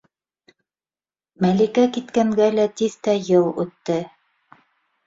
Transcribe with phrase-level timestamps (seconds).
[1.45, 4.01] Мәликә киткәнгә лә тиҫтә йыл үтте.